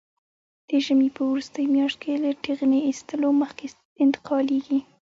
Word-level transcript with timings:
د 0.67 0.69
ژمي 0.85 1.09
په 1.15 1.21
وروستۍ 1.29 1.65
میاشت 1.75 1.97
کې 2.03 2.21
له 2.23 2.29
ټېغنې 2.43 2.79
ایستلو 2.89 3.29
مخکې 3.41 3.65
انتقالېږي. 4.03 4.79